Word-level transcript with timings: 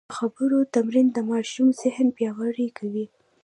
د 0.09 0.13
خبرو 0.19 0.59
تمرین 0.75 1.07
د 1.13 1.17
ماشوم 1.29 1.67
ذهن 1.81 2.07
پیاوړی 2.17 2.67
کوي. 2.77 3.05